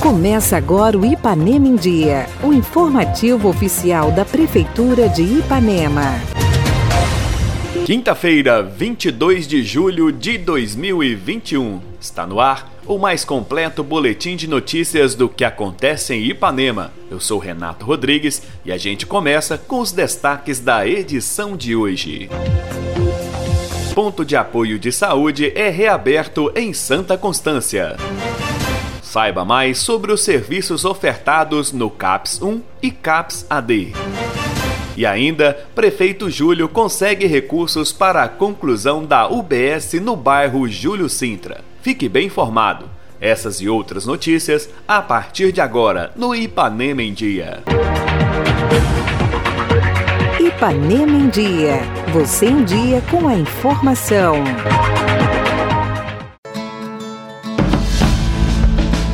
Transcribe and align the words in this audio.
Começa 0.00 0.56
agora 0.56 0.98
o 0.98 1.04
Ipanema 1.04 1.68
em 1.68 1.76
Dia, 1.76 2.26
o 2.42 2.52
informativo 2.52 3.48
oficial 3.48 4.10
da 4.10 4.24
Prefeitura 4.24 5.08
de 5.08 5.22
Ipanema. 5.22 6.14
Quinta-feira, 7.86 8.62
22 8.62 9.46
de 9.46 9.62
julho 9.62 10.10
de 10.10 10.38
2021. 10.38 11.80
Está 12.00 12.26
no 12.26 12.40
ar 12.40 12.70
o 12.86 12.98
mais 12.98 13.24
completo 13.24 13.84
boletim 13.84 14.36
de 14.36 14.48
notícias 14.48 15.14
do 15.14 15.28
que 15.28 15.44
acontece 15.44 16.14
em 16.14 16.24
Ipanema. 16.24 16.92
Eu 17.10 17.20
sou 17.20 17.38
Renato 17.38 17.84
Rodrigues 17.84 18.42
e 18.64 18.72
a 18.72 18.76
gente 18.76 19.06
começa 19.06 19.56
com 19.56 19.80
os 19.80 19.92
destaques 19.92 20.60
da 20.60 20.86
edição 20.86 21.56
de 21.56 21.76
hoje. 21.76 22.28
Ponto 23.94 24.24
de 24.24 24.36
apoio 24.36 24.78
de 24.78 24.92
saúde 24.92 25.52
é 25.54 25.68
reaberto 25.68 26.52
em 26.54 26.72
Santa 26.72 27.18
Constância. 27.18 27.96
Saiba 29.02 29.44
mais 29.44 29.78
sobre 29.78 30.12
os 30.12 30.22
serviços 30.22 30.84
ofertados 30.84 31.72
no 31.72 31.90
CAPS 31.90 32.40
1 32.40 32.62
e 32.80 32.92
CAPS 32.92 33.46
AD. 33.50 33.92
E 34.96 35.04
ainda, 35.04 35.58
prefeito 35.74 36.30
Júlio 36.30 36.68
consegue 36.68 37.26
recursos 37.26 37.92
para 37.92 38.22
a 38.22 38.28
conclusão 38.28 39.04
da 39.04 39.28
UBS 39.28 39.94
no 39.94 40.14
bairro 40.14 40.68
Júlio 40.68 41.08
Sintra. 41.08 41.62
Fique 41.82 42.08
bem 42.08 42.26
informado. 42.26 42.88
Essas 43.20 43.60
e 43.60 43.68
outras 43.68 44.06
notícias 44.06 44.70
a 44.86 45.02
partir 45.02 45.50
de 45.50 45.60
agora 45.60 46.12
no 46.14 46.34
Ipanema 46.34 47.02
em 47.02 47.12
Dia. 47.12 47.62
Ipanema 50.60 51.16
em 51.16 51.30
Dia. 51.30 51.80
Você 52.12 52.44
em 52.44 52.62
dia 52.62 53.02
com 53.10 53.26
a 53.26 53.34
informação. 53.34 54.34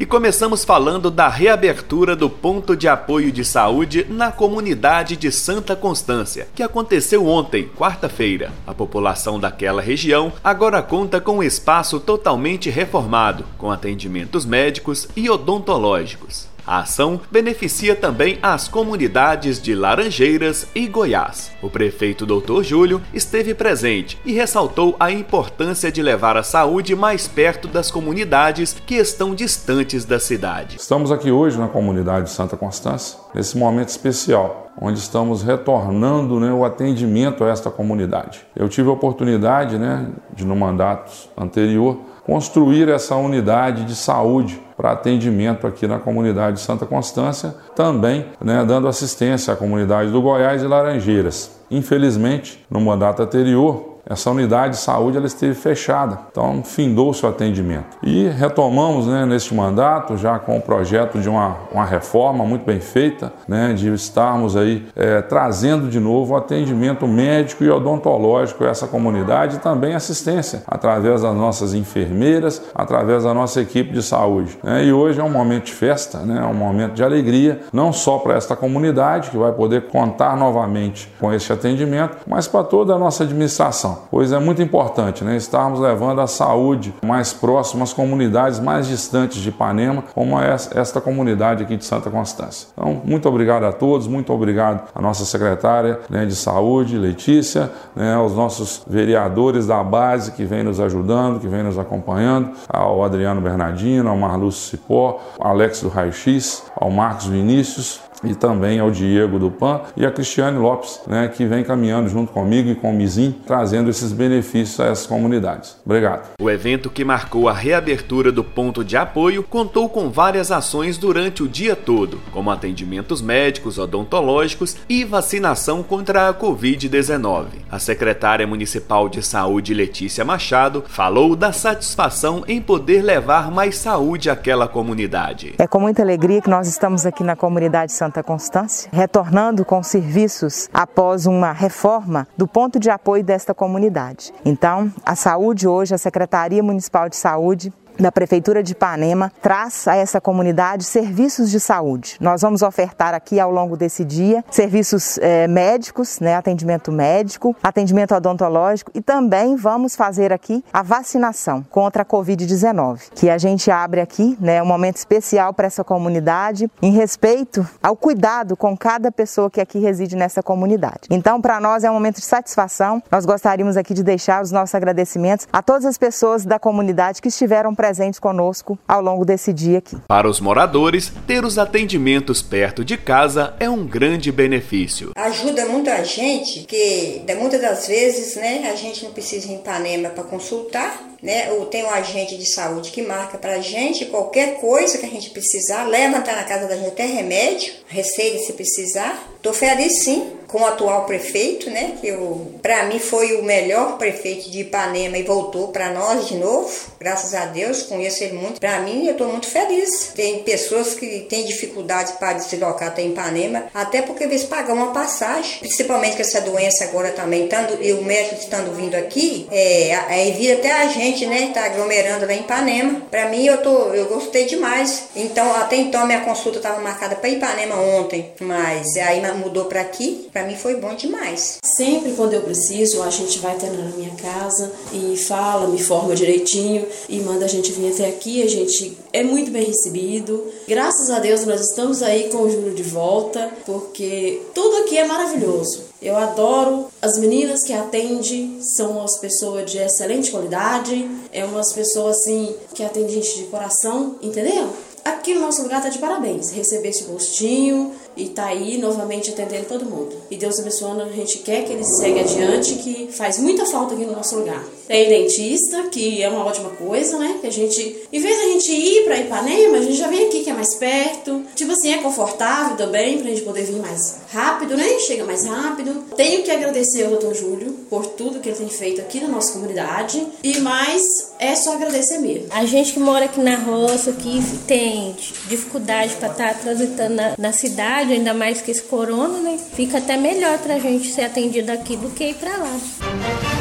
E 0.00 0.04
começamos 0.04 0.64
falando 0.64 1.08
da 1.08 1.28
reabertura 1.28 2.16
do 2.16 2.28
ponto 2.28 2.74
de 2.74 2.88
apoio 2.88 3.30
de 3.30 3.44
saúde 3.44 4.04
na 4.10 4.32
comunidade 4.32 5.16
de 5.16 5.30
Santa 5.30 5.76
Constância, 5.76 6.48
que 6.52 6.64
aconteceu 6.64 7.24
ontem, 7.28 7.70
quarta-feira. 7.78 8.50
A 8.66 8.74
população 8.74 9.38
daquela 9.38 9.80
região 9.80 10.32
agora 10.42 10.82
conta 10.82 11.20
com 11.20 11.38
um 11.38 11.42
espaço 11.44 12.00
totalmente 12.00 12.70
reformado, 12.70 13.44
com 13.56 13.70
atendimentos 13.70 14.44
médicos 14.44 15.06
e 15.14 15.30
odontológicos. 15.30 16.55
A 16.66 16.80
ação 16.80 17.20
beneficia 17.30 17.94
também 17.94 18.40
as 18.42 18.66
comunidades 18.66 19.62
de 19.62 19.72
Laranjeiras 19.72 20.66
e 20.74 20.88
Goiás. 20.88 21.52
O 21.62 21.70
prefeito 21.70 22.26
Dr. 22.26 22.64
Júlio 22.64 23.00
esteve 23.14 23.54
presente 23.54 24.18
e 24.24 24.32
ressaltou 24.32 24.96
a 24.98 25.12
importância 25.12 25.92
de 25.92 26.02
levar 26.02 26.36
a 26.36 26.42
saúde 26.42 26.96
mais 26.96 27.28
perto 27.28 27.68
das 27.68 27.88
comunidades 27.88 28.76
que 28.84 28.96
estão 28.96 29.32
distantes 29.32 30.04
da 30.04 30.18
cidade. 30.18 30.76
Estamos 30.76 31.12
aqui 31.12 31.30
hoje 31.30 31.56
na 31.56 31.68
comunidade 31.68 32.26
de 32.26 32.32
Santa 32.32 32.56
Constância, 32.56 33.16
nesse 33.32 33.56
momento 33.56 33.90
especial, 33.90 34.72
onde 34.80 34.98
estamos 34.98 35.44
retornando 35.44 36.40
né, 36.40 36.52
o 36.52 36.64
atendimento 36.64 37.44
a 37.44 37.48
esta 37.48 37.70
comunidade. 37.70 38.44
Eu 38.56 38.68
tive 38.68 38.88
a 38.88 38.92
oportunidade, 38.92 39.78
né, 39.78 40.08
de 40.34 40.44
no 40.44 40.56
mandato 40.56 41.12
anterior, 41.36 42.00
construir 42.26 42.88
essa 42.88 43.14
unidade 43.14 43.84
de 43.84 43.94
saúde 43.94 44.60
para 44.76 44.90
atendimento 44.92 45.64
aqui 45.64 45.86
na 45.86 46.00
comunidade 46.00 46.56
de 46.56 46.62
Santa 46.62 46.84
Constância, 46.84 47.54
também 47.74 48.26
né, 48.44 48.64
dando 48.66 48.88
assistência 48.88 49.54
à 49.54 49.56
comunidade 49.56 50.10
do 50.10 50.20
Goiás 50.20 50.60
e 50.60 50.66
Laranjeiras. 50.66 51.58
Infelizmente, 51.70 52.66
no 52.68 52.80
mandato 52.80 53.22
anterior, 53.22 53.95
essa 54.08 54.30
unidade 54.30 54.74
de 54.74 54.80
saúde 54.80 55.16
ela 55.16 55.26
esteve 55.26 55.54
fechada, 55.54 56.20
então 56.30 56.62
findou 56.62 57.12
seu 57.12 57.28
atendimento. 57.28 57.98
E 58.02 58.28
retomamos 58.28 59.06
né, 59.06 59.26
neste 59.26 59.52
mandato, 59.52 60.16
já 60.16 60.38
com 60.38 60.56
o 60.56 60.62
projeto 60.62 61.18
de 61.18 61.28
uma, 61.28 61.56
uma 61.72 61.84
reforma 61.84 62.44
muito 62.44 62.64
bem 62.64 62.78
feita, 62.78 63.32
né, 63.48 63.72
de 63.72 63.92
estarmos 63.92 64.56
aí 64.56 64.86
é, 64.94 65.20
trazendo 65.22 65.88
de 65.88 65.98
novo 65.98 66.34
o 66.34 66.36
atendimento 66.36 67.06
médico 67.08 67.64
e 67.64 67.70
odontológico 67.70 68.64
a 68.64 68.68
essa 68.68 68.86
comunidade 68.86 69.56
e 69.56 69.58
também 69.58 69.94
assistência 69.94 70.62
através 70.68 71.22
das 71.22 71.34
nossas 71.34 71.74
enfermeiras, 71.74 72.62
através 72.74 73.24
da 73.24 73.34
nossa 73.34 73.60
equipe 73.60 73.92
de 73.92 74.02
saúde. 74.02 74.56
Né? 74.62 74.84
E 74.84 74.92
hoje 74.92 75.20
é 75.20 75.24
um 75.24 75.30
momento 75.30 75.64
de 75.64 75.72
festa, 75.72 76.18
né, 76.18 76.40
é 76.40 76.46
um 76.46 76.54
momento 76.54 76.94
de 76.94 77.02
alegria, 77.02 77.60
não 77.72 77.92
só 77.92 78.18
para 78.18 78.34
esta 78.34 78.54
comunidade, 78.54 79.30
que 79.30 79.36
vai 79.36 79.52
poder 79.52 79.88
contar 79.88 80.36
novamente 80.36 81.12
com 81.18 81.32
este 81.32 81.52
atendimento, 81.52 82.18
mas 82.26 82.46
para 82.46 82.62
toda 82.62 82.94
a 82.94 82.98
nossa 82.98 83.24
administração 83.24 83.95
pois 84.10 84.32
é 84.32 84.38
muito 84.38 84.62
importante 84.62 85.24
né, 85.24 85.36
estarmos 85.36 85.80
levando 85.80 86.20
a 86.20 86.26
saúde 86.26 86.94
mais 87.04 87.32
próxima 87.32 87.84
às 87.84 87.92
comunidades 87.92 88.60
mais 88.60 88.86
distantes 88.86 89.40
de 89.40 89.48
Ipanema, 89.48 90.04
como 90.14 90.38
esta 90.40 91.00
comunidade 91.00 91.62
aqui 91.62 91.76
de 91.76 91.84
Santa 91.84 92.10
Constância. 92.10 92.68
Então, 92.72 93.00
muito 93.04 93.28
obrigado 93.28 93.64
a 93.64 93.72
todos, 93.72 94.06
muito 94.06 94.32
obrigado 94.32 94.88
à 94.94 95.00
nossa 95.00 95.24
secretária 95.24 96.00
né, 96.08 96.26
de 96.26 96.34
Saúde, 96.34 96.98
Letícia, 96.98 97.70
né, 97.94 98.14
aos 98.14 98.34
nossos 98.34 98.82
vereadores 98.86 99.66
da 99.66 99.82
base 99.82 100.32
que 100.32 100.44
vem 100.44 100.62
nos 100.62 100.80
ajudando, 100.80 101.40
que 101.40 101.48
vem 101.48 101.62
nos 101.62 101.78
acompanhando, 101.78 102.50
ao 102.68 103.02
Adriano 103.04 103.40
Bernardino, 103.40 104.10
ao 104.10 104.16
Marlúcio 104.16 104.70
Cipó, 104.70 105.20
ao 105.38 105.50
Alex 105.50 105.82
do 105.82 105.88
Raio 105.88 106.12
X, 106.12 106.64
ao 106.76 106.90
Marcos 106.90 107.26
Vinícius, 107.26 108.00
e 108.24 108.34
também 108.34 108.78
ao 108.78 108.90
Diego 108.90 109.38
do 109.38 109.50
PAN 109.50 109.82
e 109.96 110.04
a 110.04 110.10
Cristiane 110.10 110.58
Lopes, 110.58 111.00
né, 111.06 111.28
que 111.28 111.44
vem 111.44 111.62
caminhando 111.62 112.08
junto 112.08 112.32
comigo 112.32 112.68
e 112.68 112.74
com 112.74 112.90
o 112.90 112.94
Mizim, 112.94 113.34
trazendo 113.46 113.90
esses 113.90 114.12
benefícios 114.12 114.80
a 114.80 114.86
essas 114.86 115.06
comunidades. 115.06 115.76
Obrigado. 115.84 116.30
O 116.40 116.50
evento 116.50 116.90
que 116.90 117.04
marcou 117.04 117.48
a 117.48 117.52
reabertura 117.52 118.32
do 118.32 118.42
ponto 118.42 118.84
de 118.84 118.96
apoio 118.96 119.42
contou 119.42 119.88
com 119.88 120.10
várias 120.10 120.50
ações 120.50 120.98
durante 120.98 121.42
o 121.42 121.48
dia 121.48 121.76
todo, 121.76 122.20
como 122.32 122.50
atendimentos 122.50 123.20
médicos, 123.20 123.78
odontológicos 123.78 124.76
e 124.88 125.04
vacinação 125.04 125.82
contra 125.82 126.28
a 126.28 126.34
Covid-19. 126.34 127.46
A 127.70 127.78
secretária 127.78 128.46
municipal 128.46 129.08
de 129.08 129.22
saúde, 129.22 129.74
Letícia 129.74 130.24
Machado, 130.24 130.84
falou 130.86 131.36
da 131.36 131.52
satisfação 131.52 132.44
em 132.48 132.60
poder 132.60 133.02
levar 133.02 133.50
mais 133.50 133.78
saúde 133.78 134.30
àquela 134.30 134.66
comunidade. 134.68 135.54
É 135.58 135.66
com 135.66 135.80
muita 135.80 136.02
alegria 136.02 136.40
que 136.40 136.50
nós 136.50 136.66
estamos 136.68 137.04
aqui 137.04 137.22
na 137.22 137.36
comunidade 137.36 137.92
Santa 137.92 138.05
Santa 138.06 138.22
Constância, 138.22 138.88
retornando 138.92 139.64
com 139.64 139.82
serviços 139.82 140.68
após 140.72 141.26
uma 141.26 141.50
reforma 141.50 142.28
do 142.36 142.46
ponto 142.46 142.78
de 142.78 142.88
apoio 142.88 143.24
desta 143.24 143.52
comunidade. 143.52 144.32
Então, 144.44 144.92
a 145.04 145.16
saúde 145.16 145.66
hoje, 145.66 145.92
a 145.92 145.98
Secretaria 145.98 146.62
Municipal 146.62 147.08
de 147.08 147.16
Saúde 147.16 147.72
da 147.98 148.12
Prefeitura 148.12 148.62
de 148.62 148.72
Ipanema 148.72 149.32
traz 149.40 149.88
a 149.88 149.96
essa 149.96 150.20
comunidade 150.20 150.84
serviços 150.84 151.50
de 151.50 151.58
saúde. 151.58 152.16
Nós 152.20 152.42
vamos 152.42 152.62
ofertar 152.62 153.14
aqui 153.14 153.40
ao 153.40 153.50
longo 153.50 153.76
desse 153.76 154.04
dia 154.04 154.44
serviços 154.50 155.18
é, 155.18 155.46
médicos, 155.48 156.20
né, 156.20 156.36
atendimento 156.36 156.92
médico, 156.92 157.56
atendimento 157.62 158.14
odontológico 158.14 158.90
e 158.94 159.00
também 159.00 159.56
vamos 159.56 159.96
fazer 159.96 160.32
aqui 160.32 160.64
a 160.72 160.82
vacinação 160.82 161.64
contra 161.70 162.02
a 162.02 162.06
Covid-19, 162.06 163.10
que 163.14 163.30
a 163.30 163.38
gente 163.38 163.70
abre 163.70 164.00
aqui, 164.00 164.36
né, 164.40 164.62
um 164.62 164.66
momento 164.66 164.96
especial 164.96 165.52
para 165.52 165.66
essa 165.66 165.82
comunidade 165.82 166.70
em 166.82 166.92
respeito 166.92 167.66
ao 167.82 167.96
cuidado 167.96 168.56
com 168.56 168.76
cada 168.76 169.10
pessoa 169.10 169.50
que 169.50 169.60
aqui 169.60 169.78
reside 169.78 170.16
nessa 170.16 170.42
comunidade. 170.42 171.08
Então, 171.10 171.40
para 171.40 171.60
nós 171.60 171.84
é 171.84 171.90
um 171.90 171.94
momento 171.94 172.16
de 172.16 172.24
satisfação. 172.24 173.02
Nós 173.10 173.24
gostaríamos 173.24 173.76
aqui 173.76 173.94
de 173.94 174.02
deixar 174.02 174.42
os 174.42 174.52
nossos 174.52 174.74
agradecimentos 174.74 175.48
a 175.52 175.62
todas 175.62 175.84
as 175.84 175.96
pessoas 175.96 176.44
da 176.44 176.58
comunidade 176.58 177.22
que 177.22 177.28
estiveram 177.28 177.74
presentes 177.74 177.85
presentes 177.86 178.18
conosco 178.18 178.76
ao 178.88 179.00
longo 179.00 179.24
desse 179.24 179.52
dia 179.52 179.78
aqui. 179.78 179.96
Para 180.08 180.28
os 180.28 180.40
moradores, 180.40 181.12
ter 181.24 181.44
os 181.44 181.56
atendimentos 181.56 182.42
perto 182.42 182.84
de 182.84 182.96
casa 182.96 183.54
é 183.60 183.70
um 183.70 183.86
grande 183.86 184.32
benefício. 184.32 185.12
Ajuda 185.14 185.66
muita 185.66 186.04
gente, 186.04 186.60
que 186.64 187.22
muitas 187.38 187.60
das 187.60 187.86
vezes, 187.86 188.34
né, 188.34 188.68
a 188.72 188.74
gente 188.74 189.04
não 189.04 189.12
precisa 189.12 189.46
ir 189.46 189.52
em 189.52 189.56
Ipanema 189.56 190.08
para 190.08 190.24
consultar, 190.24 191.00
né? 191.22 191.52
Ou 191.52 191.66
tem 191.66 191.84
um 191.84 191.90
agente 191.90 192.36
de 192.36 192.46
saúde 192.46 192.90
que 192.90 193.02
marca 193.02 193.38
para 193.38 193.54
a 193.54 193.60
gente 193.60 194.04
qualquer 194.06 194.60
coisa 194.60 194.98
que 194.98 195.06
a 195.06 195.08
gente 195.08 195.30
precisar, 195.30 195.84
leva 195.84 196.18
até 196.18 196.34
na 196.34 196.44
casa 196.44 196.66
da 196.66 196.76
gente 196.76 196.88
até 196.88 197.06
remédio, 197.06 197.72
receita 197.86 198.38
se 198.38 198.52
precisar. 198.52 199.28
Tô 199.40 199.52
feliz 199.52 200.02
sim 200.02 200.32
com 200.46 200.60
o 200.60 200.66
atual 200.66 201.04
prefeito, 201.04 201.70
né? 201.70 201.96
Que 202.00 202.16
para 202.62 202.84
mim 202.84 202.98
foi 202.98 203.36
o 203.36 203.42
melhor 203.42 203.98
prefeito 203.98 204.50
de 204.50 204.60
Ipanema 204.60 205.18
e 205.18 205.22
voltou 205.22 205.68
para 205.68 205.90
nós 205.90 206.28
de 206.28 206.36
novo. 206.36 206.70
Graças 206.98 207.34
a 207.34 207.46
Deus, 207.46 207.82
conheço 207.82 208.24
ele 208.24 208.34
muito. 208.34 208.60
Para 208.60 208.80
mim, 208.80 209.06
eu 209.06 209.12
estou 209.12 209.28
muito 209.28 209.48
feliz. 209.48 210.12
Tem 210.14 210.42
pessoas 210.42 210.94
que 210.94 211.20
têm 211.28 211.44
dificuldade 211.44 212.14
para 212.14 212.34
deslocar 212.34 212.88
até 212.88 213.02
Ipanema, 213.02 213.64
até 213.74 214.02
porque 214.02 214.24
eles 214.24 214.44
pagam 214.44 214.76
uma 214.76 214.92
passagem, 214.92 215.58
principalmente 215.60 216.16
com 216.16 216.22
essa 216.22 216.40
doença 216.40 216.84
agora 216.84 217.10
também, 217.10 217.48
tanto, 217.48 217.82
e 217.82 217.92
o 217.92 218.02
médico 218.02 218.40
estando 218.40 218.74
vindo 218.74 218.94
aqui, 218.94 219.46
é, 219.50 219.94
aí 220.08 220.32
vir 220.32 220.52
até 220.52 220.72
a 220.72 220.86
gente, 220.88 221.26
né? 221.26 221.50
Tá 221.52 221.64
aglomerando 221.64 222.26
lá 222.26 222.32
em 222.32 222.40
Ipanema. 222.40 223.02
Para 223.10 223.28
mim, 223.28 223.46
eu 223.46 223.58
tô, 223.58 223.94
eu 223.94 224.06
gostei 224.06 224.46
demais. 224.46 225.04
Então, 225.14 225.54
até 225.56 225.76
então 225.76 226.06
minha 226.06 226.20
consulta 226.20 226.58
estava 226.58 226.80
marcada 226.80 227.16
para 227.16 227.28
Ipanema 227.28 227.76
ontem, 227.76 228.32
mas 228.40 228.96
aí 228.96 229.20
mudou 229.36 229.66
para 229.66 229.80
aqui. 229.80 230.28
Para 230.32 230.44
mim 230.46 230.56
foi 230.56 230.76
bom 230.76 230.94
demais. 230.94 231.58
Sempre 231.64 232.12
quando 232.12 232.34
eu 232.34 232.42
preciso, 232.42 233.02
a 233.02 233.10
gente 233.10 233.38
vai 233.38 233.54
até 233.54 233.70
na 233.70 233.88
minha 233.90 234.14
casa 234.16 234.72
e 234.92 235.16
fala, 235.16 235.68
me 235.68 235.82
forma 235.82 236.14
direitinho 236.14 236.86
e 237.08 237.20
manda 237.20 237.44
a 237.44 237.48
gente 237.48 237.72
vir 237.72 237.92
até 237.92 238.08
aqui. 238.08 238.42
A 238.42 238.48
gente 238.48 238.96
é 239.12 239.22
muito 239.22 239.50
bem 239.50 239.64
recebido. 239.64 240.44
Graças 240.66 241.10
a 241.10 241.18
Deus 241.18 241.44
nós 241.44 241.60
estamos 241.60 242.02
aí 242.02 242.28
com 242.30 242.38
o 242.38 242.50
Júlio 242.50 242.74
de 242.74 242.82
volta, 242.82 243.50
porque 243.64 244.42
tudo 244.54 244.76
aqui 244.78 244.96
é 244.96 245.06
maravilhoso. 245.06 245.84
Eu 246.00 246.16
adoro 246.16 246.88
as 247.00 247.18
meninas 247.18 247.64
que 247.64 247.72
atendem, 247.72 248.60
são 248.60 249.02
as 249.02 249.18
pessoas 249.18 249.70
de 249.70 249.78
excelente 249.78 250.30
qualidade, 250.30 251.08
é 251.32 251.44
umas 251.44 251.72
pessoas 251.72 252.18
assim 252.18 252.54
que 252.74 252.82
atendem 252.82 253.22
gente 253.22 253.38
de 253.38 253.44
coração, 253.44 254.16
entendeu? 254.22 254.68
Aqui 255.04 255.34
no 255.34 255.40
nosso 255.40 255.62
lugar 255.62 255.80
tá 255.80 255.88
de 255.88 255.98
parabéns. 255.98 256.50
Receber 256.50 256.88
esse 256.88 257.04
gostinho 257.04 257.92
e 258.16 258.28
tá 258.30 258.46
aí 258.46 258.78
novamente 258.78 259.30
atendendo 259.30 259.66
todo 259.66 259.84
mundo. 259.84 260.16
E 260.30 260.36
Deus 260.36 260.58
abençoando, 260.58 261.02
a 261.02 261.12
gente 261.12 261.38
quer 261.38 261.64
que 261.64 261.72
ele 261.72 261.84
segue 261.84 262.20
adiante, 262.20 262.74
que 262.76 263.08
faz 263.12 263.38
muita 263.38 263.66
falta 263.66 263.94
aqui 263.94 264.04
no 264.04 264.12
nosso 264.12 264.36
lugar. 264.36 264.64
Tem 264.86 265.08
dentista, 265.08 265.84
que 265.90 266.22
é 266.22 266.28
uma 266.28 266.44
ótima 266.44 266.70
coisa, 266.70 267.18
né? 267.18 267.38
Que 267.40 267.46
a 267.46 267.52
gente, 267.52 268.08
em 268.12 268.20
vez 268.20 268.36
da 268.38 268.44
gente 268.44 268.72
ir 268.72 269.04
pra 269.04 269.18
Ipanema, 269.18 269.78
a 269.78 269.82
gente 269.82 269.96
já 269.96 270.08
vem 270.08 270.26
aqui 270.26 270.44
mais 270.66 270.74
perto. 270.74 271.44
Tipo 271.54 271.72
assim, 271.72 271.94
é 271.94 271.98
confortável 271.98 272.76
também 272.76 273.18
pra 273.18 273.30
gente 273.30 273.42
poder 273.42 273.64
vir 273.64 273.80
mais 273.80 274.16
rápido, 274.32 274.76
né? 274.76 274.98
Chega 275.00 275.24
mais 275.24 275.46
rápido. 275.46 276.04
Tenho 276.16 276.42
que 276.42 276.50
agradecer 276.50 277.04
ao 277.04 277.16
Dr. 277.16 277.34
Júlio 277.34 277.72
por 277.88 278.06
tudo 278.06 278.40
que 278.40 278.48
ele 278.48 278.58
tem 278.58 278.68
feito 278.68 279.00
aqui 279.00 279.20
na 279.20 279.28
nossa 279.28 279.52
comunidade. 279.52 280.26
E 280.42 280.58
mais, 280.60 281.32
é 281.38 281.54
só 281.54 281.74
agradecer 281.74 282.18
mesmo. 282.18 282.48
A 282.50 282.64
gente 282.64 282.92
que 282.92 282.98
mora 282.98 283.26
aqui 283.26 283.40
na 283.40 283.56
roça, 283.56 284.12
que 284.12 284.42
tem 284.66 285.14
dificuldade 285.48 286.14
para 286.16 286.32
estar 286.32 286.54
tá 286.54 286.60
transitando 286.60 287.14
na, 287.14 287.34
na, 287.38 287.52
cidade, 287.52 288.12
ainda 288.12 288.34
mais 288.34 288.60
que 288.60 288.70
esse 288.70 288.82
corona, 288.82 289.38
né? 289.38 289.58
Fica 289.74 289.98
até 289.98 290.16
melhor 290.16 290.58
pra 290.58 290.78
gente 290.78 291.12
ser 291.12 291.22
atendido 291.22 291.70
aqui 291.70 291.96
do 291.96 292.10
que 292.10 292.24
ir 292.24 292.34
pra 292.34 292.56
lá. 292.56 293.55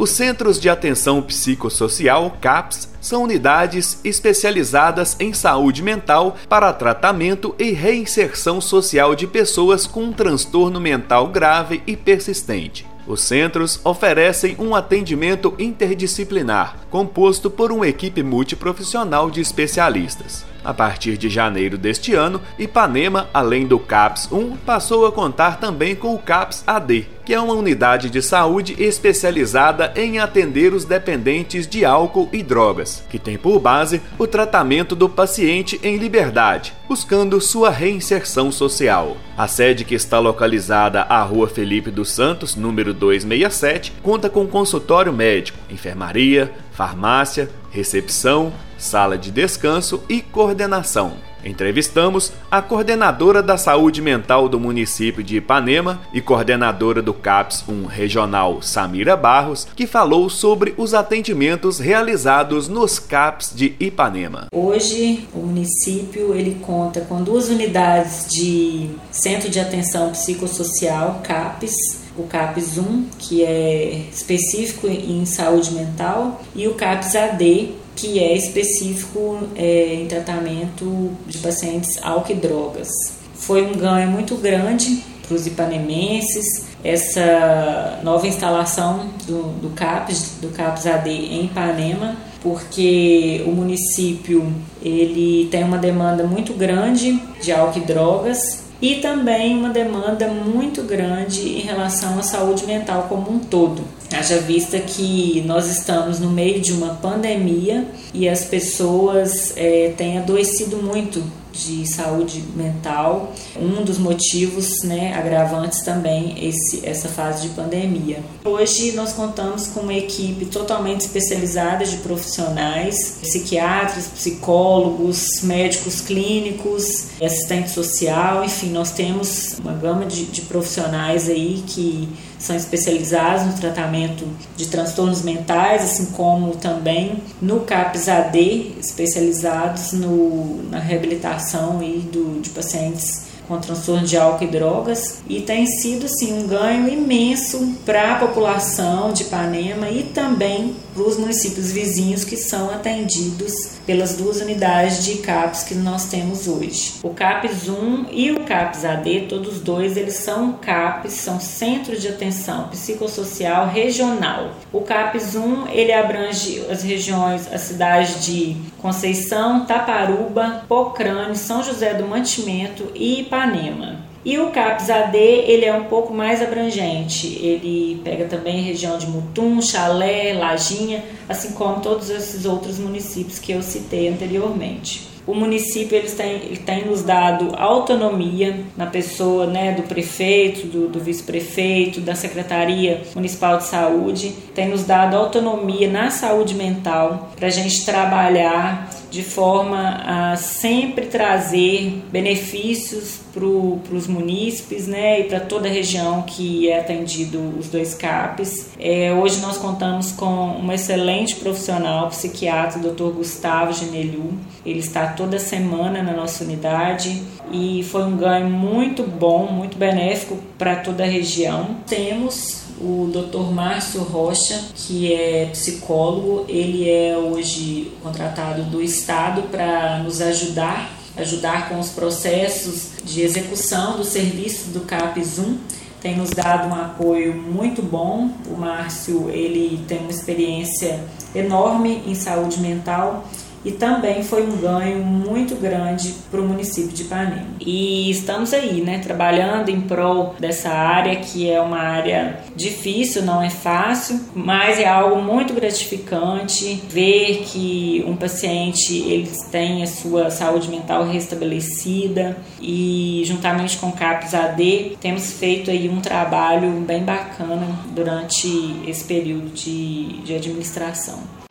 Os 0.00 0.10
Centros 0.10 0.58
de 0.58 0.68
Atenção 0.68 1.22
Psicossocial, 1.22 2.36
CAPS, 2.40 2.88
são 3.00 3.22
unidades 3.22 4.00
especializadas 4.04 5.16
em 5.20 5.32
saúde 5.32 5.82
mental 5.82 6.36
para 6.48 6.72
tratamento 6.72 7.54
e 7.58 7.70
reinserção 7.70 8.60
social 8.60 9.14
de 9.14 9.26
pessoas 9.26 9.86
com 9.86 10.04
um 10.04 10.12
transtorno 10.12 10.80
mental 10.80 11.28
grave 11.28 11.80
e 11.86 11.96
persistente. 11.96 12.84
Os 13.06 13.20
centros 13.20 13.80
oferecem 13.84 14.56
um 14.58 14.74
atendimento 14.74 15.54
interdisciplinar, 15.58 16.76
composto 16.90 17.50
por 17.50 17.70
uma 17.70 17.86
equipe 17.86 18.22
multiprofissional 18.22 19.30
de 19.30 19.40
especialistas. 19.40 20.44
A 20.64 20.72
partir 20.72 21.18
de 21.18 21.28
janeiro 21.28 21.76
deste 21.76 22.14
ano, 22.14 22.40
Ipanema, 22.58 23.28
além 23.34 23.66
do 23.66 23.78
CAPS 23.78 24.30
1, 24.32 24.56
passou 24.58 25.06
a 25.06 25.12
contar 25.12 25.60
também 25.60 25.94
com 25.94 26.14
o 26.14 26.18
CAPS 26.18 26.64
AD, 26.66 27.06
que 27.24 27.34
é 27.34 27.40
uma 27.40 27.54
unidade 27.54 28.08
de 28.08 28.22
saúde 28.22 28.74
especializada 28.82 29.92
em 29.94 30.18
atender 30.18 30.72
os 30.72 30.84
dependentes 30.84 31.66
de 31.66 31.84
álcool 31.84 32.28
e 32.32 32.42
drogas, 32.42 33.04
que 33.10 33.18
tem 33.18 33.36
por 33.36 33.58
base 33.58 34.00
o 34.18 34.26
tratamento 34.26 34.96
do 34.96 35.08
paciente 35.08 35.78
em 35.82 35.96
liberdade, 35.96 36.72
buscando 36.88 37.40
sua 37.40 37.70
reinserção 37.70 38.50
social. 38.50 39.16
A 39.36 39.48
sede, 39.48 39.84
que 39.84 39.94
está 39.94 40.18
localizada 40.18 41.02
à 41.02 41.22
Rua 41.22 41.48
Felipe 41.48 41.90
dos 41.90 42.10
Santos, 42.10 42.56
número 42.56 42.94
267, 42.94 43.92
conta 44.02 44.30
com 44.30 44.46
consultório 44.46 45.12
médico, 45.12 45.58
enfermaria, 45.68 46.52
farmácia, 46.72 47.50
recepção, 47.70 48.52
sala 48.84 49.16
de 49.16 49.30
descanso 49.30 50.02
e 50.08 50.20
coordenação. 50.20 51.14
Entrevistamos 51.44 52.32
a 52.50 52.62
coordenadora 52.62 53.42
da 53.42 53.58
saúde 53.58 54.00
mental 54.00 54.48
do 54.48 54.58
município 54.58 55.22
de 55.22 55.36
Ipanema 55.36 56.00
e 56.12 56.20
coordenadora 56.20 57.02
do 57.02 57.12
CAPS 57.12 57.64
1 57.68 57.84
regional, 57.84 58.62
Samira 58.62 59.14
Barros, 59.14 59.66
que 59.76 59.86
falou 59.86 60.30
sobre 60.30 60.74
os 60.78 60.94
atendimentos 60.94 61.78
realizados 61.78 62.66
nos 62.66 62.98
CAPS 62.98 63.52
de 63.54 63.74
Ipanema. 63.78 64.48
Hoje, 64.54 65.28
o 65.34 65.40
município 65.40 66.34
ele 66.34 66.58
conta 66.62 67.02
com 67.02 67.22
duas 67.22 67.48
unidades 67.48 68.26
de 68.30 68.88
Centro 69.10 69.50
de 69.50 69.60
Atenção 69.60 70.12
Psicossocial, 70.12 71.20
CAPS, 71.22 72.04
o 72.16 72.22
CAPS 72.22 72.78
1, 72.78 73.06
que 73.18 73.44
é 73.44 74.06
específico 74.10 74.86
em 74.86 75.26
saúde 75.26 75.72
mental, 75.72 76.40
e 76.54 76.66
o 76.68 76.74
CAPS 76.74 77.16
AD, 77.16 77.74
que 77.96 78.18
é 78.18 78.36
específico 78.36 79.38
é, 79.56 79.94
em 79.94 80.06
tratamento 80.06 81.10
de 81.26 81.38
pacientes 81.38 81.98
álcool 82.02 82.32
e 82.32 82.34
drogas. 82.34 82.88
Foi 83.34 83.62
um 83.62 83.72
ganho 83.72 84.10
muito 84.10 84.36
grande 84.36 85.02
para 85.26 85.34
os 85.34 85.46
ipanemenses 85.46 86.66
essa 86.82 88.00
nova 88.02 88.26
instalação 88.26 89.08
do, 89.26 89.58
do 89.60 89.70
CAPS, 89.70 90.36
do 90.42 90.48
CAPS 90.48 90.86
AD 90.86 91.10
em 91.10 91.46
Ipanema, 91.46 92.14
porque 92.42 93.42
o 93.46 93.50
município 93.50 94.52
ele 94.82 95.48
tem 95.50 95.64
uma 95.64 95.78
demanda 95.78 96.24
muito 96.24 96.52
grande 96.52 97.18
de 97.42 97.50
álcool 97.50 97.78
e 97.78 97.82
drogas 97.86 98.63
e 98.84 98.96
também 98.96 99.56
uma 99.56 99.70
demanda 99.70 100.28
muito 100.28 100.82
grande 100.82 101.40
em 101.40 101.62
relação 101.62 102.18
à 102.18 102.22
saúde 102.22 102.66
mental 102.66 103.06
como 103.08 103.32
um 103.32 103.38
todo. 103.38 103.82
Haja 104.12 104.36
vista 104.36 104.78
que 104.78 105.42
nós 105.46 105.70
estamos 105.70 106.20
no 106.20 106.28
meio 106.28 106.60
de 106.60 106.70
uma 106.72 106.92
pandemia 106.96 107.86
e 108.12 108.28
as 108.28 108.44
pessoas 108.44 109.54
é, 109.56 109.94
têm 109.96 110.18
adoecido 110.18 110.76
muito 110.76 111.24
de 111.54 111.86
saúde 111.86 112.42
mental. 112.56 113.32
Um 113.56 113.84
dos 113.84 113.98
motivos 113.98 114.82
né, 114.82 115.14
agravantes 115.14 115.82
também 115.82 116.34
esse, 116.46 116.84
essa 116.84 117.08
fase 117.08 117.48
de 117.48 117.54
pandemia. 117.54 118.22
Hoje 118.44 118.92
nós 118.92 119.12
contamos 119.12 119.68
com 119.68 119.80
uma 119.80 119.94
equipe 119.94 120.46
totalmente 120.46 121.02
especializada 121.02 121.84
de 121.84 121.98
profissionais, 121.98 123.18
psiquiatras, 123.22 124.06
psicólogos, 124.06 125.42
médicos 125.42 126.00
clínicos, 126.00 127.06
assistente 127.22 127.70
social, 127.70 128.44
enfim, 128.44 128.70
nós 128.70 128.90
temos 128.90 129.58
uma 129.58 129.72
gama 129.72 130.04
de, 130.06 130.24
de 130.26 130.42
profissionais 130.42 131.28
aí 131.28 131.62
que 131.66 132.08
são 132.44 132.54
especializados 132.54 133.46
no 133.46 133.52
tratamento 133.54 134.26
de 134.54 134.66
transtornos 134.66 135.22
mentais, 135.22 135.82
assim 135.82 136.06
como 136.12 136.56
também 136.56 137.22
no 137.40 137.60
CAPS-AD, 137.60 138.76
especializados 138.78 139.92
no, 139.92 140.62
na 140.70 140.78
reabilitação 140.78 141.82
e 141.82 142.00
do, 142.00 142.40
de 142.42 142.50
pacientes 142.50 143.23
com 143.46 143.58
transtorno 143.58 144.06
de 144.06 144.16
álcool 144.16 144.44
e 144.44 144.48
drogas 144.48 145.22
e 145.28 145.40
tem 145.40 145.66
sido 145.66 146.06
assim 146.06 146.32
um 146.32 146.46
ganho 146.46 146.88
imenso 146.88 147.74
para 147.84 148.14
a 148.14 148.18
população 148.18 149.12
de 149.12 149.24
Ipanema 149.24 149.88
e 149.90 150.02
também 150.02 150.74
para 150.92 151.02
os 151.02 151.18
municípios 151.18 151.72
vizinhos 151.72 152.24
que 152.24 152.36
são 152.36 152.70
atendidos 152.70 153.52
pelas 153.86 154.16
duas 154.16 154.40
unidades 154.40 155.04
de 155.04 155.18
CAPS 155.18 155.64
que 155.64 155.74
nós 155.74 156.06
temos 156.06 156.46
hoje. 156.46 156.94
O 157.02 157.10
CAPS 157.10 157.68
1 157.68 158.06
e 158.10 158.30
o 158.30 158.40
CAPS 158.44 158.84
AD, 158.84 159.26
todos 159.28 159.60
dois, 159.60 159.96
eles 159.96 160.14
são 160.14 160.52
CAPS, 160.52 161.12
são 161.14 161.40
Centros 161.40 162.00
de 162.00 162.08
Atenção 162.08 162.68
Psicossocial 162.68 163.68
Regional. 163.68 164.52
O 164.72 164.80
CAPS 164.80 165.34
1, 165.34 165.68
ele 165.68 165.92
abrange 165.92 166.64
as 166.70 166.82
regiões, 166.82 167.52
a 167.52 167.58
cidade 167.58 168.20
de 168.24 168.56
Conceição, 168.84 169.64
Taparuba, 169.64 170.62
Pocrane, 170.68 171.34
São 171.36 171.62
José 171.62 171.94
do 171.94 172.06
Mantimento 172.06 172.92
e 172.94 173.20
Ipanema. 173.20 174.04
E 174.22 174.38
o 174.38 174.50
CAPS 174.50 174.90
AD, 174.90 175.16
ele 175.16 175.64
é 175.64 175.74
um 175.74 175.84
pouco 175.84 176.12
mais 176.12 176.42
abrangente. 176.42 177.28
Ele 177.40 178.02
pega 178.04 178.26
também 178.26 178.60
a 178.60 178.62
região 178.62 178.98
de 178.98 179.06
Mutum, 179.06 179.62
Chalé, 179.62 180.34
Lajinha, 180.34 181.02
assim 181.26 181.52
como 181.52 181.80
todos 181.80 182.10
esses 182.10 182.44
outros 182.44 182.78
municípios 182.78 183.38
que 183.38 183.52
eu 183.52 183.62
citei 183.62 184.06
anteriormente 184.06 185.13
o 185.26 185.34
município 185.34 185.96
eles 185.96 186.14
têm, 186.14 186.34
ele 186.34 186.56
tem 186.58 186.84
nos 186.84 187.02
dado 187.02 187.54
autonomia 187.56 188.64
na 188.76 188.86
pessoa 188.86 189.46
né, 189.46 189.72
do 189.72 189.82
prefeito, 189.82 190.66
do, 190.66 190.88
do 190.88 191.00
vice-prefeito, 191.00 192.00
da 192.00 192.14
Secretaria 192.14 193.02
Municipal 193.14 193.56
de 193.58 193.64
Saúde, 193.64 194.34
tem 194.54 194.68
nos 194.68 194.84
dado 194.84 195.16
autonomia 195.16 195.90
na 195.90 196.10
saúde 196.10 196.54
mental 196.54 197.30
para 197.36 197.48
a 197.48 197.50
gente 197.50 197.84
trabalhar 197.84 198.90
de 199.14 199.22
forma 199.22 200.02
a 200.04 200.36
sempre 200.36 201.06
trazer 201.06 202.02
benefícios 202.10 203.20
para 203.32 203.44
os 203.44 204.08
munícipes 204.08 204.88
né, 204.88 205.20
e 205.20 205.24
para 205.24 205.38
toda 205.38 205.68
a 205.68 205.70
região 205.70 206.22
que 206.22 206.68
é 206.68 206.80
atendido 206.80 207.38
os 207.56 207.68
dois 207.68 207.94
CAPs. 207.94 208.70
É, 208.78 209.12
hoje 209.12 209.40
nós 209.40 209.56
contamos 209.56 210.10
com 210.10 210.26
um 210.26 210.72
excelente 210.72 211.36
profissional, 211.36 212.08
psiquiatra, 212.08 212.80
Dr. 212.80 213.12
Gustavo 213.14 213.72
Geneliu. 213.72 214.32
Ele 214.66 214.80
está 214.80 215.06
toda 215.06 215.38
semana 215.38 216.02
na 216.02 216.12
nossa 216.12 216.42
unidade 216.42 217.22
e 217.52 217.84
foi 217.84 218.02
um 218.02 218.16
ganho 218.16 218.50
muito 218.50 219.04
bom, 219.04 219.46
muito 219.46 219.78
benéfico 219.78 220.38
para 220.58 220.74
toda 220.76 221.04
a 221.04 221.06
região. 221.06 221.76
Temos 221.86 222.63
o 222.80 223.10
Dr. 223.12 223.52
Márcio 223.52 224.02
Rocha, 224.02 224.60
que 224.74 225.12
é 225.12 225.46
psicólogo, 225.46 226.44
ele 226.48 226.88
é 226.88 227.16
hoje 227.16 227.92
contratado 228.02 228.62
do 228.64 228.82
Estado 228.82 229.42
para 229.50 229.98
nos 229.98 230.20
ajudar, 230.20 230.90
ajudar 231.16 231.68
com 231.68 231.78
os 231.78 231.90
processos 231.90 232.90
de 233.04 233.22
execução 233.22 233.96
do 233.96 234.04
serviço 234.04 234.70
do 234.70 234.80
CAPS 234.80 235.38
1 235.38 235.58
tem 236.04 236.18
nos 236.18 236.28
dado 236.28 236.68
um 236.68 236.74
apoio 236.74 237.32
muito 237.34 237.80
bom. 237.80 238.28
O 238.46 238.58
Márcio 238.58 239.30
ele 239.30 239.82
tem 239.88 240.00
uma 240.00 240.10
experiência 240.10 241.02
enorme 241.34 242.02
em 242.06 242.14
saúde 242.14 242.60
mental 242.60 243.24
e 243.64 243.72
também 243.72 244.22
foi 244.22 244.42
um 244.46 244.56
ganho 244.56 244.98
muito 244.98 245.56
grande 245.56 246.14
para 246.30 246.40
o 246.40 246.46
município 246.46 246.90
de 246.90 247.02
Ipanema. 247.02 247.46
E 247.60 248.10
estamos 248.10 248.52
aí, 248.52 248.80
né, 248.80 248.98
trabalhando 248.98 249.70
em 249.70 249.80
prol 249.80 250.34
dessa 250.38 250.70
área 250.70 251.16
que 251.16 251.50
é 251.50 251.60
uma 251.60 251.78
área 251.78 252.40
difícil, 252.54 253.22
não 253.22 253.42
é 253.42 253.50
fácil, 253.50 254.20
mas 254.34 254.78
é 254.78 254.86
algo 254.86 255.22
muito 255.22 255.54
gratificante 255.54 256.82
ver 256.88 257.44
que 257.46 258.04
um 258.06 258.16
paciente 258.16 258.94
ele 258.94 259.30
tem 259.50 259.82
a 259.82 259.86
sua 259.86 260.30
saúde 260.30 260.68
mental 260.68 261.04
restabelecida 261.04 262.36
e 262.60 263.22
juntamente 263.24 263.78
com 263.78 263.88
o 263.88 263.92
CAPS 263.92 264.34
AD 264.34 264.96
temos 265.00 265.32
feito 265.32 265.70
aí 265.70 265.88
um 265.88 266.00
trabalho 266.00 266.70
bem 266.80 267.02
bacana 267.02 267.66
durante 267.94 268.48
esse 268.86 269.04
período 269.04 269.50
de, 269.54 270.20
de 270.22 270.34
administração. 270.34 271.43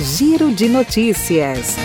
Giro 0.00 0.52
de 0.52 0.68
Notícias. 0.68 1.76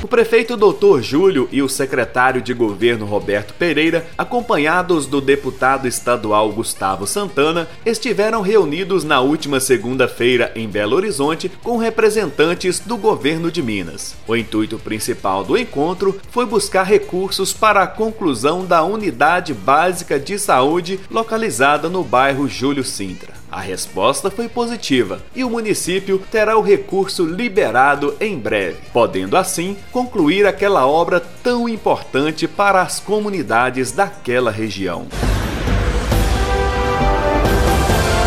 O 0.00 0.06
prefeito 0.06 0.56
Dr. 0.56 1.00
Júlio 1.02 1.48
e 1.50 1.60
o 1.60 1.68
secretário 1.68 2.40
de 2.40 2.54
governo 2.54 3.04
Roberto 3.04 3.54
Pereira, 3.54 4.06
acompanhados 4.16 5.04
do 5.04 5.20
deputado 5.20 5.88
estadual 5.88 6.52
Gustavo 6.52 7.04
Santana, 7.04 7.68
estiveram 7.84 8.40
reunidos 8.40 9.02
na 9.02 9.20
última 9.20 9.58
segunda-feira 9.58 10.52
em 10.54 10.68
Belo 10.68 10.94
Horizonte 10.94 11.50
com 11.60 11.76
representantes 11.76 12.78
do 12.78 12.96
governo 12.96 13.50
de 13.50 13.60
Minas. 13.64 14.14
O 14.28 14.36
intuito 14.36 14.78
principal 14.78 15.42
do 15.42 15.58
encontro 15.58 16.16
foi 16.30 16.46
buscar 16.46 16.84
recursos 16.84 17.52
para 17.52 17.82
a 17.82 17.88
conclusão 17.88 18.64
da 18.64 18.84
unidade 18.84 19.52
básica 19.52 20.20
de 20.20 20.38
saúde 20.38 21.00
localizada 21.10 21.88
no 21.88 22.04
bairro 22.04 22.46
Júlio 22.46 22.84
Sintra. 22.84 23.34
A 23.56 23.60
resposta 23.60 24.30
foi 24.30 24.50
positiva 24.50 25.22
e 25.34 25.42
o 25.42 25.48
município 25.48 26.22
terá 26.30 26.58
o 26.58 26.60
recurso 26.60 27.24
liberado 27.24 28.14
em 28.20 28.38
breve, 28.38 28.76
podendo 28.92 29.34
assim 29.34 29.78
concluir 29.90 30.46
aquela 30.46 30.86
obra 30.86 31.20
tão 31.42 31.66
importante 31.66 32.46
para 32.46 32.82
as 32.82 33.00
comunidades 33.00 33.92
daquela 33.92 34.50
região. 34.50 35.06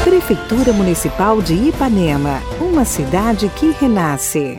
Prefeitura 0.04 0.74
Municipal 0.74 1.44
de 1.44 1.54
Ipanema, 1.54 2.42
uma 2.60 2.84
cidade 2.84 3.52
que 3.56 3.70
renasce. 3.80 4.59